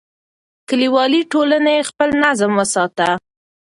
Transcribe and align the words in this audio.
کلیوالي 0.67 1.21
ټولنې 1.31 1.75
خپل 1.89 2.09
نظم 2.23 2.51
وساته. 2.59 3.09